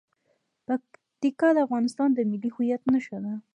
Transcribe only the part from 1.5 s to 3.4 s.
د افغانستان د ملي هویت نښه ده.